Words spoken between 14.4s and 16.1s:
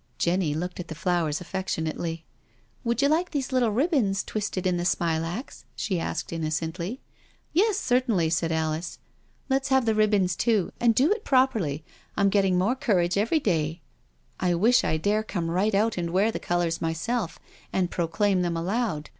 wish I dare come right out and